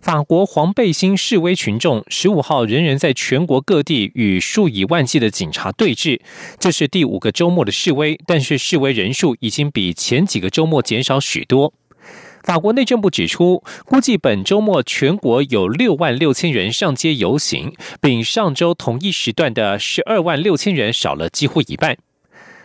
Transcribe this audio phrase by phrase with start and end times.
[0.00, 6.20] 法国黄背心示威群众十五号仍然在全国各地与数以万计的警察对峙，
[6.58, 11.74] 这是第五个周末的示威，但是示威人数已经比前几个周末减少许多。
[12.42, 21.98] 法国内政部指出，估计本周末全国有六万六千人上街游行，比上周同一时段的十二万六千人少了几乎一半。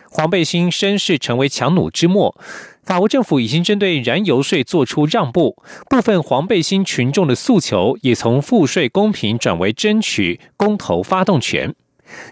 [0.08, 2.34] 黄背心声势成为强弩之末。
[2.86, 11.74] 法国政府已经针对燃油税做出让步，部分黄背心群众的诉求也从赋税公平转为争取公投发动权。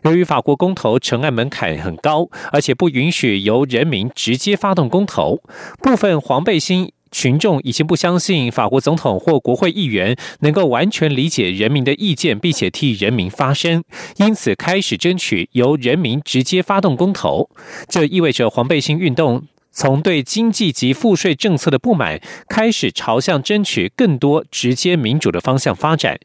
[0.04, 5.42] 由于法国公投成案门槛很高，而且不允许由人民直接发动公投，
[5.82, 13.82] 部分黄背心群众已经不相信法国总统或国会议员能够完全理解人民的意见，并且替人民发声，
[14.18, 17.50] 因此开始争取由人民直接发动公投。
[17.88, 19.42] 这意味着黄背心运动。
[19.74, 26.18] 从对经济及赋税政策的不满，开始朝向争取更多直接民主的方向发展。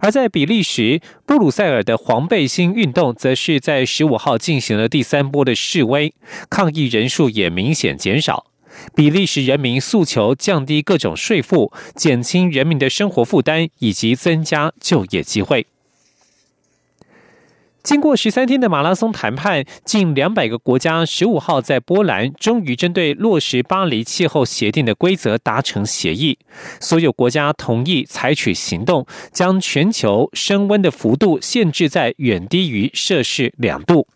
[0.00, 6.14] 而在比利时布鲁塞尔的黄背心运动，则是在十五号进行了第三波的示威，
[6.48, 8.46] 抗议人数也明显减少。
[8.94, 15.66] 比利时人民诉求降低各种税负，减轻人民的生活负担，以及增加就业机会。
[17.84, 26.38] 经过十三天的马拉松谈判，近两百个国家十五号在波兰终于针对落实巴黎气候协定的规则达成协议。
[26.80, 34.08] 所有国家同意采取行动，将全球升温的幅度限制在远低于摄氏两度。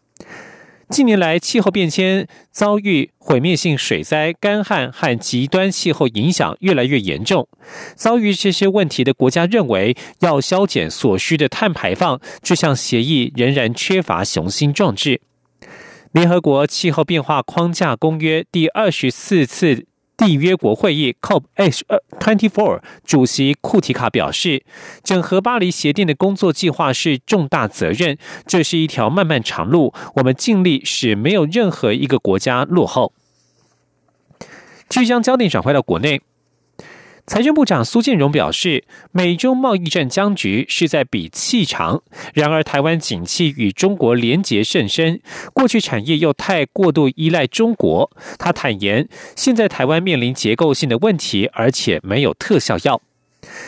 [0.90, 7.46] 近年来，气候变迁遭遇毁灭性水灾、干旱和极端气候影响越来越严重。
[7.94, 15.20] 遭遇这些问题的国家认为，要削减所需的碳排放，这项协议仍然缺乏雄心壮志。
[16.12, 19.86] 联合国气候变化框架公约第二十四次。
[20.18, 24.64] 缔约国会议 COP H 二 twenty four 主席库提卡表示，
[25.04, 33.12] 整合巴黎协定的工作计划是重大责任，这是一条漫漫长路，我们尽力使没有任何一个国家落后。
[34.88, 36.20] 即将焦点转回到国内。
[37.28, 42.02] 财政部长苏建荣表示，美中贸易战僵局是在比气场。
[42.32, 45.20] 然而，台湾景气与中国连结甚深，
[45.52, 48.10] 过去产业又太过度依赖中国。
[48.38, 49.06] 他坦言，
[49.36, 53.02] 现在台湾面临结构性的问题，而且没有特效药。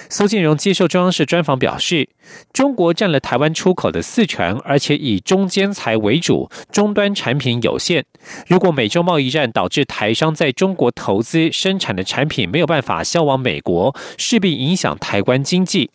[0.09, 2.09] 苏建荣接受中央社专访表示，
[2.53, 8.05] 中国占了台湾出口的四成，而且以中间材为主，终端产品有限。
[8.47, 15.91] 如果美洲贸易战导致台商在中国投资生产的产品没有办法销往美国，势必影响台湾经济。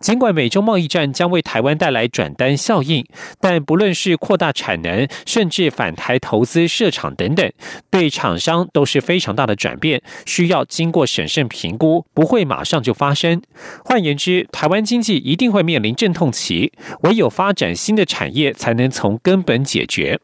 [0.00, 3.04] 尽管美中贸易战将为台湾带来转单效应，
[3.40, 7.50] 但不论是扩大产能，甚至反台投资设厂等等，
[7.90, 13.42] 对厂商都是非常大的转变，需要经过审慎评估，不会马上就发生。
[13.84, 20.20] 换言之，台湾经济一定会面临阵痛期，唯有发展新的产业，才能从根本解决。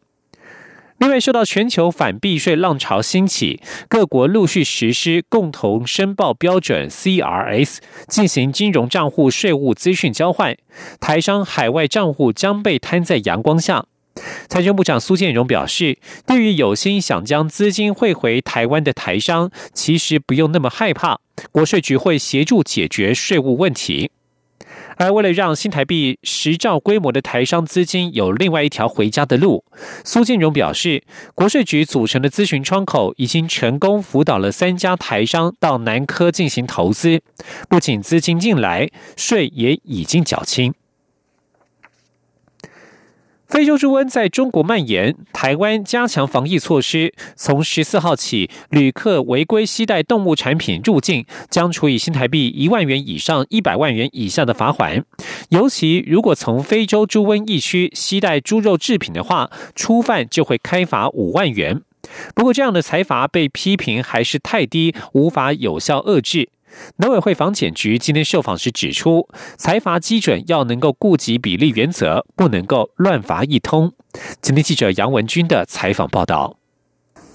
[0.99, 10.57] 另外，受到全球反避税浪潮兴起，各国陆续实施共同申报标准 （CRS），进行金融账户税务资讯交换，
[10.99, 13.85] 台商海外账户将被摊在阳光下。
[14.49, 21.21] 财政部长苏建荣表示，对于有心想将资金汇回台湾的台商，其实不用那么害怕，
[21.53, 24.11] 国税局会协助解决税务问题。
[24.97, 29.65] 而为了让新台币十兆规模的台商资金有另外一条回家的路，
[30.05, 31.03] 苏建荣表示，
[31.35, 37.21] 国税局组成的咨询窗口已经成功辅导了三家台商到南科进行投资，
[37.69, 40.75] 不仅资金进来，税也已经缴清。
[43.49, 47.15] 非洲猪瘟在中国蔓延，台湾加强防疫措施。
[47.37, 55.05] 从十四号起，旅客违规携带动物产品入境，将处以新台币一万元以上一百万元以下的罚款。
[55.51, 61.81] 尤其如果从非洲猪瘟疫区携带猪肉制品的话，初犯就会开罚五万元。
[62.35, 66.49] 不过，这样的财罚被批评还是太低，无法有效遏制。
[66.97, 73.93] 农委会房检局今天受访时指出，财罚基准要能够顾及比例原则，不能够乱罚一通。
[74.41, 76.57] 今天记者杨文军的采访报道。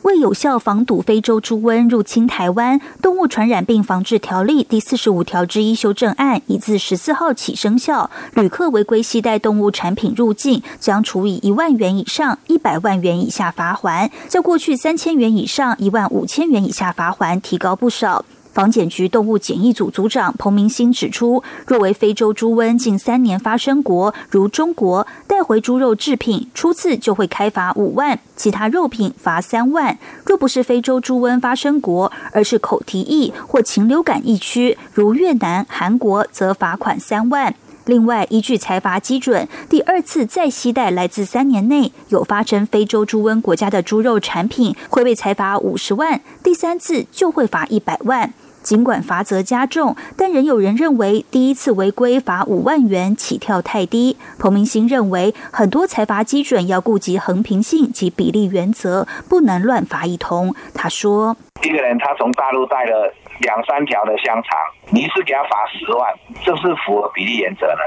[0.03, 8.09] 为有效防堵非洲猪瘟入侵台湾，《动物传染病防治条例》第四十五条之一修正案已自十四号起生效。
[8.33, 18.25] 旅客违规携带动物产品入境，将处以一万元以上一百万元以下罚锾，较过去三千元以上一万五千元以下罚锾提高不少。
[18.53, 29.95] 防检局动物检疫组组长彭明星指出，若为非洲猪瘟近三年发生国，如中国带回猪肉制品初次就会开罚五万，其他肉品罚三万；
[30.25, 37.55] 若不是非洲猪瘟发生国，而是口蹄疫或禽流感疫区，如越南、韩国，则罚款三万。
[37.85, 48.31] 另外，依据财阀基准，第二次再携带来自三年内有发生非洲猪瘟国家的猪肉产品，会被裁罚五十万；第三次就会罚一百万。
[48.63, 54.17] 尽管罚则加重，但仍有人认为第一次违规罚五万元起跳太低。
[54.39, 60.53] 彭明星认为，很多财阀基准要顾及衡平性及比例原则，不能乱罚一通。
[60.73, 64.57] 他说：“一个人他从大陆带了两三条的香肠，
[64.89, 67.79] 你是给他罚十万，这是符合比例原则的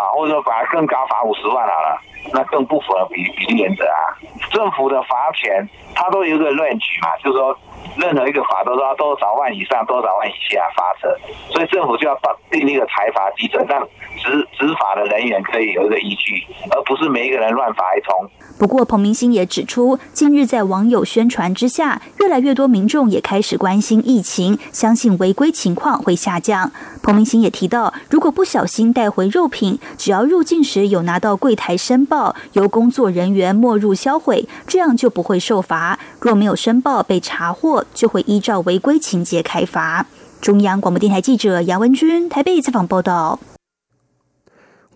[0.00, 0.10] 啊？
[0.14, 2.00] 或者说罚更高，罚五十万好了，
[2.32, 4.16] 那更不符合比比例原则啊？
[4.50, 7.56] 政府的罚钱，它都有一个论据嘛，就是说。”
[7.96, 11.16] 任何一个法都是要多少万以上、多少万以下罚则，
[11.50, 12.14] 所以政府就要
[12.50, 13.86] 定一个财阀基准，让
[14.18, 18.30] 执执法的人员可以有一个依据，而不是每一个人乱罚一通。
[18.58, 26.72] 不过，彭明星也指出，近日在网友宣传之下，越来越多民众也开始关心疫情，相信违规情况会下降。
[27.02, 40.06] 彭明星也提到，如果不小心带回肉品，只要入境时有拿到柜台申报，由工作人员没入销毁，这样就不会受罚；若没有申报被查获，就会依照违规情节开罚。
[40.40, 43.38] 中央广播电台记者杨文君台北采访报道。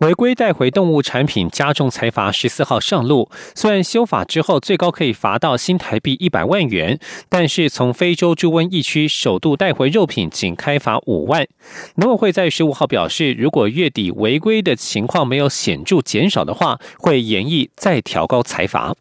[0.00, 6.98] 违规带回动物产品加重财罚十四号上路，虽然修法之后最高可以罚到新台币一百万元，
[7.28, 11.46] 但是从非洲猪瘟疫区首度带回肉品仅开罚五万。
[11.96, 18.94] 农委会在十五号表示，如果月底违规的情况没有显著减少的话，会严议再调高财罚。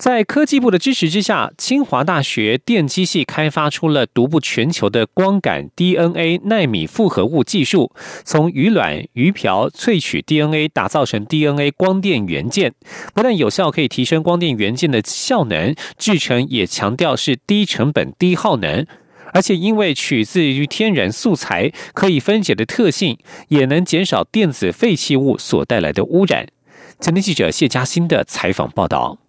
[0.00, 7.92] 在科技部的支持之下，清华大学电机系开发出了独步全球的光感 DNA 纳米复合物技术，
[8.24, 12.72] 从鱼卵、鱼鳔萃取 DNA，打造成 DNA 光电元件，
[13.12, 18.86] 不但有效可以提升光电元件的效能，制成也强调是低成本、低耗能，
[19.34, 23.18] 而且因为取自于天然素材，可以分解的特性，
[23.48, 26.46] 也能减少电子废弃物所带来的污染。
[26.98, 29.19] 前天记者谢嘉欣的采访报道。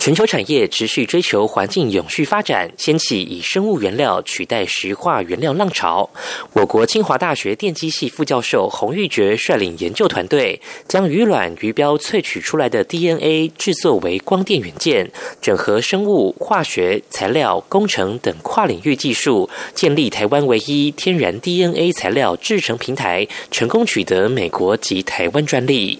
[0.00, 6.08] 全球产业持续追求环境永续发展，掀起以生物原料取代石化原料浪潮。
[6.54, 10.58] 我国清华大学电机系副教授洪玉珏率领研究团队，
[10.88, 15.10] 将鱼卵、鱼标萃取出来的 DNA 制作为光电元件，
[15.42, 25.98] 整合生物、化学、材料、工程等跨领域技术，建立台湾唯一天然 DNA 材料制成平台，成功取得美国及台湾专利。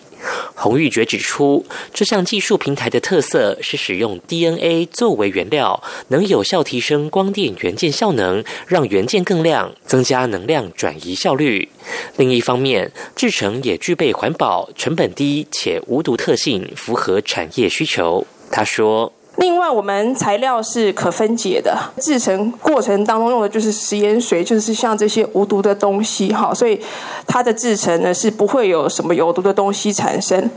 [0.55, 1.64] 洪玉觉指出，
[1.94, 11.69] 这项技术平台的特色是使用 DNA 作为原料，能有效提升光电元件效能，让元件更亮，增加能量转移效率。
[12.17, 18.26] 另一方面，制成也具备环保、成本低且无毒特性，符合产业需求。
[18.50, 19.12] 他说。
[19.40, 26.78] 另外，我们材料是可分解的，制成过程当中用的就是食盐水，就是像这些无毒的东西，哈，所以
[27.26, 30.48] 它的制成呢是不会有什么有毒的东西产生。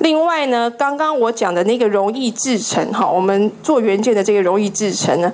[0.00, 5.32] 另外呢，刚刚我讲的那个容易制成，哈，我们做原件的这个容易制成呢。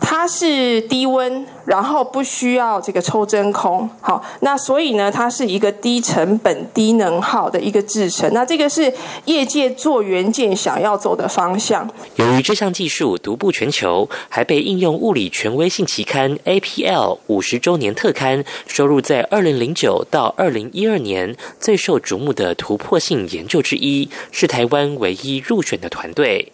[0.00, 8.32] 它是低温，然后不需要这个抽真空，好，那所以呢，它是一个低成本、低能耗的一个制成。
[8.32, 8.92] 那这个是
[9.24, 11.88] 业界做元件想要走的方向。
[12.16, 26.52] 由于这项技术独步全球，还被应用物理权威性期刊 APL 五十周年特刊收入在二零零九到二零一二年最受瞩目的突破性研究之一，是台湾唯一入选的团队。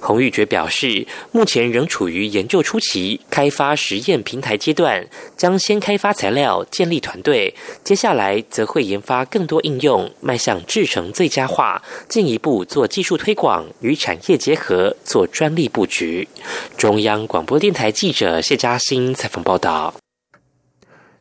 [0.00, 5.06] 洪玉珏表示，目前仍处于研究初期、开发实验平台阶段，
[5.36, 16.28] 将先开发材料、建立团队，接下来则会研发更多应用，迈向制成最佳化，进一步做技术推广与产业结合，做专利布局。
[16.76, 19.94] 中央广播电台记者谢嘉欣采访报道。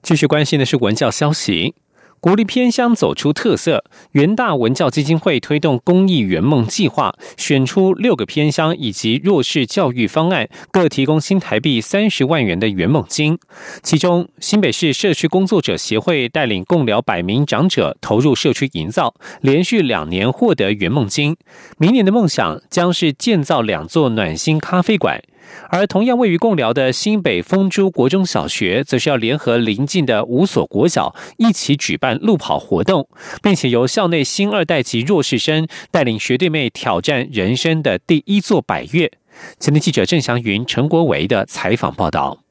[0.01, 1.75] 继续关心的是文教消息。
[2.23, 13.37] 鼓励偏乡走出特色，元大文教基金会推动公益圆梦计划，选出六个偏乡以及弱势教育方案，各提供新台币三十万元的圆梦金。
[13.81, 21.35] 其中，新北市社区工作者协会带领共疗百名长者投入社区营造，连续两年获得圆梦金。
[21.77, 25.21] 明年的梦想将是建造两座暖心咖啡馆。
[25.69, 33.07] 而同样位于贡寮的新北丰珠国中小学，则是要联合邻近的五所国小一起举办路跑活动，
[33.41, 39.11] 并且由校内新二代及弱势生带领学弟妹挑战人生的第一座百越。
[39.59, 42.42] 前天记者郑祥云、陈国维的采访报道。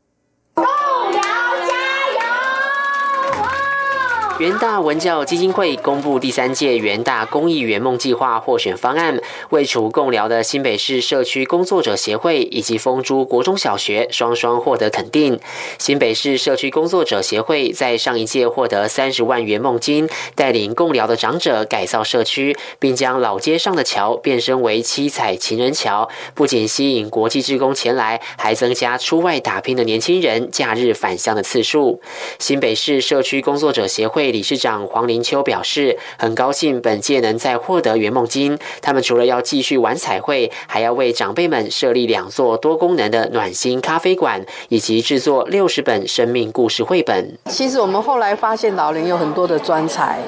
[4.43, 9.21] 元大文教基金会公布第三届元大公益圆梦计划获选方案，
[9.51, 15.39] 为除共聊的新北市社区工作者协会以及丰珠国中小学双双获得肯定。
[15.79, 32.01] 新北市社区工作者协会在上一届获得三十万元梦金，带领共聊的长者改造社区，并将老街上的桥变身为七彩情人桥，不仅吸引国际职工前来，还增加出外打拼的年轻人假日返乡的次数。
[32.41, 34.32] 新北市社区工作者协会。
[34.33, 38.59] 理事长黄林秋表示，很高兴本届能再获得圆梦金。
[38.81, 47.39] 他们除了要继续玩彩绘，还要为长辈们设立两座多功能的暖心咖啡馆，以及制作六十本生命故事绘本。
[47.47, 50.19] 其实我们后来发现，老人有很多的专才，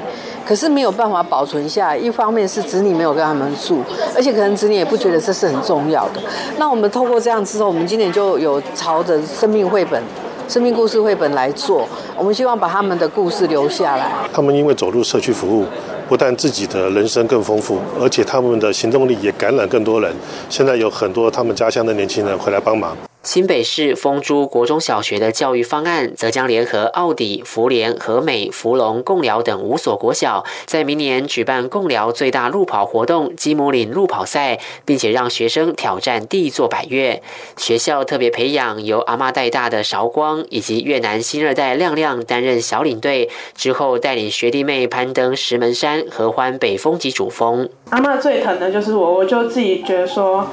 [0.47, 1.97] 可是没有办法保存下来。
[1.97, 3.83] 一方面是子女没有跟他们住，
[4.15, 6.21] 而且可能子女也不觉得这是很重要的。
[6.59, 10.03] 那我们透过这样之后，我们今年就有朝着生命绘本。
[10.47, 14.13] 生命故事绘本来做，我们希望把他们的故事留下来。
[14.33, 15.65] 他们因为走入社区服务，
[16.09, 20.13] 不但自己的人生更丰富，而且他们的行动力也感染更多人。
[20.49, 22.97] 现在有很多他们家乡的年轻人回来帮忙。
[23.25, 37.23] 新北市丰珠国中小学的教育方案，则将联合奥迪、福联、和美、福隆、共寮等五所国小，在明年举办共寮最大路跑活动——基姆岭路跑赛，并且让学生挑战第一座百越。
[37.57, 47.71] 学校特别培养由阿妈带大的韶光，以及越南新二代亮亮担任小领队，之后带领学弟妹攀登石门山、合欢北峰及主峰。
[47.89, 50.47] 阿妈最疼的就是我，我就自己觉得说。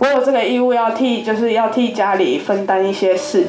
[0.00, 3.44] 我有这个义务要替，就是要替家里分担一些事，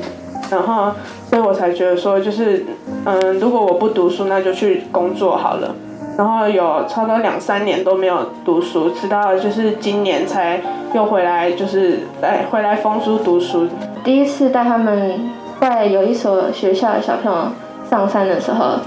[0.50, 0.92] 然后，
[1.30, 2.66] 所以我才觉得说，就是，
[3.06, 5.74] 嗯，如果我不读书，那就去工作好了。
[6.18, 10.62] 然后有差不多两三年都没有读书，直到就是今年才
[10.94, 13.66] 又回来，就是来回来丰书读书。
[14.04, 15.32] 第一次带他们
[15.62, 17.48] 在有一所学校的小朋友
[17.90, 18.78] 上山的时候，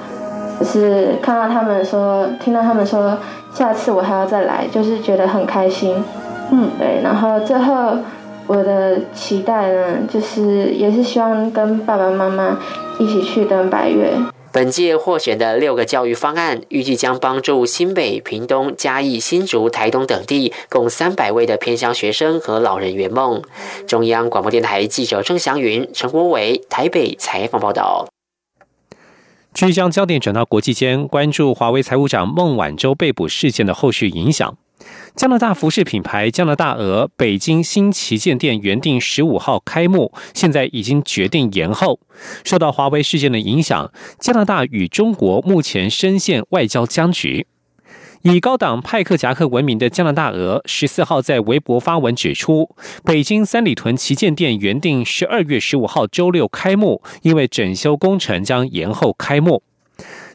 [0.60, 3.16] 就是看到他们说，听到他们说，
[3.54, 6.04] 下次我还要再来，就是觉得很开心。
[6.50, 7.98] 嗯，对，然后最后
[8.46, 12.58] 我的期待呢，就是也是希望跟爸爸妈妈
[12.98, 14.12] 一起去登白月。
[14.52, 23.42] 本届获选的六个教育方案，预计将帮助新北、屏东、嘉义、新竹、台东等地共三百位的偏乡学生和老人圆梦。
[23.88, 28.06] 中央广播电台记者郑祥云、陈国伟台北采访报道。
[29.52, 34.56] 继续将焦点转到国际间，关注华为财务长孟晚舟被捕事件的后续影响。
[35.14, 42.00] 加拿大服饰品牌加拿大鹅北京新旗舰店原定十五号开幕，现在已经决定延后。
[42.44, 47.46] 受到华为事件的影响，加拿大与中国目前深陷外交僵局。
[48.22, 59.62] 以高档派克夹克闻名的加拿大鹅十四号在微博发文指出，北京三里屯旗舰店原定十二月十五号周六开幕，因为整修工程将延后开幕。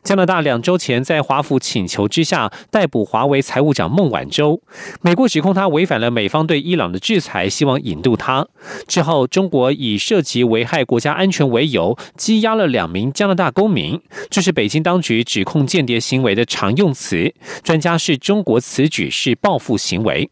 [0.03, 4.61] 加拿大两周前在华府请求之下逮捕华为财务长孟晚舟，
[5.01, 8.47] 美国指控他违反了美方对伊朗的制裁，希望引渡他。
[8.87, 17.33] 之后，中国以涉及危害国家安全为由，羁押了两名加拿大公民，这是北京当局指控间谍行为的常用词。
[17.63, 20.29] 专家是中国此举是报复行为。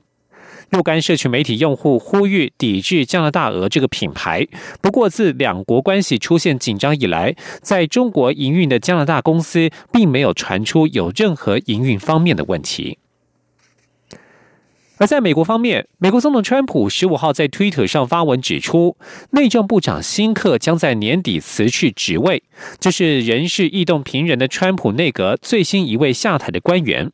[0.69, 4.47] 若干社区媒体用户呼吁抵制加拿大鹅这个品牌。
[4.81, 12.97] 不过，自两国关系出现紧张以来，在中国营运的加拿大公司并没有传出有任何营运方面的问题。
[14.99, 18.97] 而在美国方面，美国总统川普十五号在推特上发文指出，
[19.29, 22.41] 内政部长辛克将在年底辞去职位，
[22.79, 27.11] 这是人事异动频仍的川普内阁最新一位下台的官员。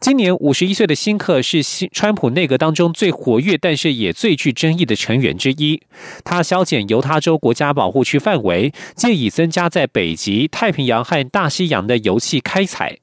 [0.00, 5.80] 今年五十一岁的辛克是新川普内阁当中最活跃，但是也最具争议的成员之一。
[6.24, 12.98] 他削减犹他州国家保护区范围，借以增加在北极、太平洋和大西洋的油气开采。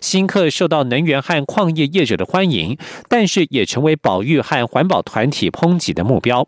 [0.00, 2.76] 辛克受到能源和矿业业者的欢迎，
[3.08, 6.46] 但是也成为保育和环保团体抨击的目标。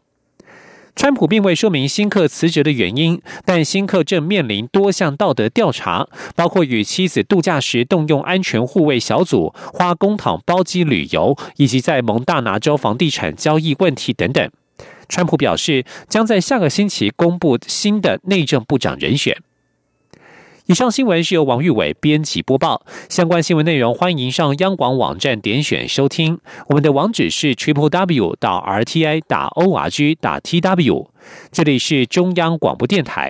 [0.96, 14.50] 川普并未说明辛克辞职的原因，但辛克正面临多项道德调查，包括与妻子度假时动用安全护卫小组、花公帑包机旅游，以及在蒙大拿州房地产交易问题等等。
[15.08, 19.36] 川普表示，将在下个星期公布新的内政部长人选。
[20.66, 22.87] 以上新闻是由王玉伟编辑播报。
[23.11, 26.40] 相关新闻内容，欢迎上央广网站点选收听。
[26.68, 31.11] 我们的网址是 triple w 到 r t i 打 o r g 打 t w。
[31.52, 33.23] 这里是中央广播电台